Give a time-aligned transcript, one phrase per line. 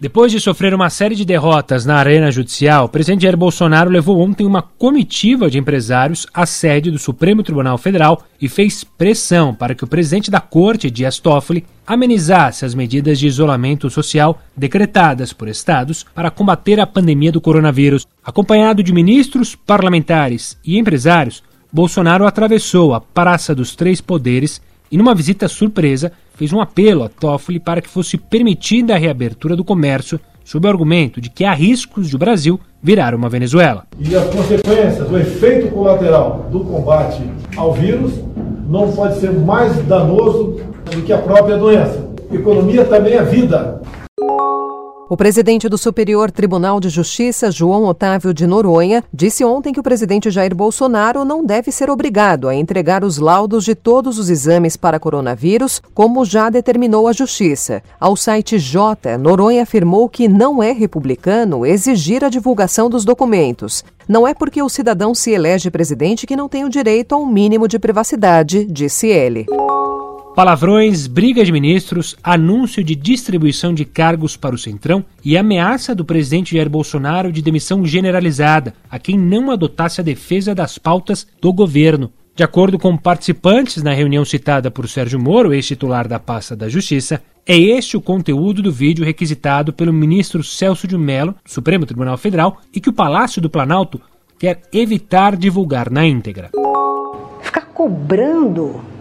[0.00, 4.20] Depois de sofrer uma série de derrotas na arena judicial, o presidente Jair Bolsonaro levou
[4.20, 9.74] ontem uma comitiva de empresários à sede do Supremo Tribunal Federal e fez pressão para
[9.74, 15.48] que o presidente da corte, Dias Toffoli, amenizasse as medidas de isolamento social decretadas por
[15.48, 18.04] estados para combater a pandemia do coronavírus.
[18.22, 25.14] Acompanhado de ministros, parlamentares e empresários, Bolsonaro atravessou a Praça dos Três Poderes e, numa
[25.14, 30.20] visita surpresa, fez um apelo a Toffoli para que fosse permitida a reabertura do comércio,
[30.44, 33.86] sob o argumento de que há riscos de o Brasil virar uma Venezuela.
[33.98, 37.22] E as consequências, o efeito colateral do combate
[37.56, 38.12] ao vírus
[38.68, 40.60] não pode ser mais danoso
[40.92, 42.08] do que a própria doença.
[42.30, 43.80] Economia também é vida.
[45.06, 49.82] O presidente do Superior Tribunal de Justiça, João Otávio de Noronha, disse ontem que o
[49.82, 54.78] presidente Jair Bolsonaro não deve ser obrigado a entregar os laudos de todos os exames
[54.78, 57.82] para coronavírus, como já determinou a Justiça.
[58.00, 63.84] Ao site J, Noronha afirmou que não é republicano exigir a divulgação dos documentos.
[64.08, 67.26] Não é porque o cidadão se elege presidente que não tem o direito a um
[67.26, 69.44] mínimo de privacidade, disse ele.
[70.34, 76.04] Palavrões, briga de ministros, anúncio de distribuição de cargos para o Centrão e ameaça do
[76.04, 81.52] presidente Jair Bolsonaro de demissão generalizada a quem não adotasse a defesa das pautas do
[81.52, 82.10] governo.
[82.34, 87.22] De acordo com participantes na reunião citada por Sérgio Moro, ex-titular da pasta da Justiça,
[87.46, 92.16] é este o conteúdo do vídeo requisitado pelo ministro Celso de Mello, do Supremo Tribunal
[92.16, 94.00] Federal, e que o Palácio do Planalto
[94.36, 96.50] quer evitar divulgar na íntegra.
[97.40, 98.93] Ficar cobrando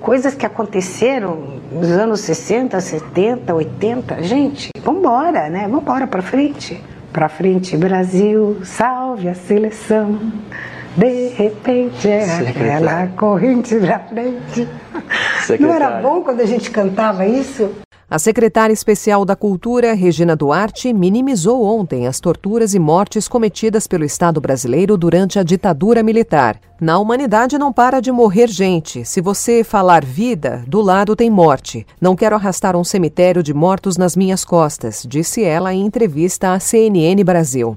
[0.00, 4.22] coisas que aconteceram nos anos 60, 70, 80.
[4.22, 5.62] Gente, vamos embora, né?
[5.62, 6.82] Vamos embora para frente.
[7.12, 10.18] Para frente, Brasil, salve a seleção.
[10.96, 14.68] De repente é aquela corrente pra frente.
[15.42, 15.60] Secretário.
[15.60, 17.70] Não era bom quando a gente cantava isso?
[18.10, 24.02] A secretária especial da Cultura, Regina Duarte, minimizou ontem as torturas e mortes cometidas pelo
[24.02, 26.58] Estado brasileiro durante a ditadura militar.
[26.80, 29.04] Na humanidade não para de morrer gente.
[29.04, 31.86] Se você falar vida, do lado tem morte.
[32.00, 36.58] Não quero arrastar um cemitério de mortos nas minhas costas, disse ela em entrevista à
[36.58, 37.76] CNN Brasil.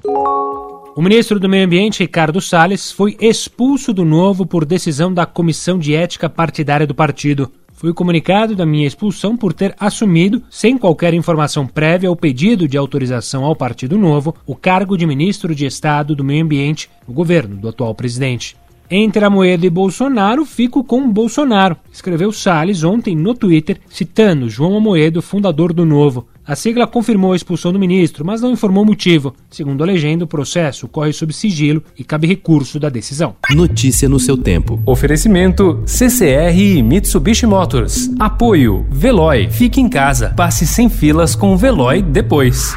[0.96, 5.78] O ministro do Meio Ambiente, Ricardo Salles, foi expulso do novo por decisão da Comissão
[5.78, 7.52] de Ética Partidária do partido.
[7.82, 12.78] Fui comunicado da minha expulsão por ter assumido, sem qualquer informação prévia ou pedido de
[12.78, 17.56] autorização ao Partido Novo, o cargo de ministro de Estado do Meio Ambiente no governo
[17.56, 18.56] do atual presidente.
[18.88, 25.20] Entre Amoedo e Bolsonaro, fico com Bolsonaro, escreveu Salles ontem no Twitter, citando João Amoedo,
[25.20, 26.28] fundador do Novo.
[26.52, 29.34] A sigla confirmou a expulsão do ministro, mas não informou o motivo.
[29.50, 33.38] Segundo a legenda, o processo corre sob sigilo e cabe recurso da decisão.
[33.52, 34.78] Notícia no seu tempo.
[34.86, 38.12] Oferecimento CCR e Mitsubishi Motors.
[38.20, 39.50] Apoio Veloy.
[39.50, 40.34] Fique em casa.
[40.36, 42.76] Passe sem filas com o Veloy depois.